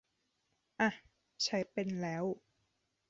[0.79, 0.89] อ่ะ
[1.43, 2.23] ใช้เป็นแล้ว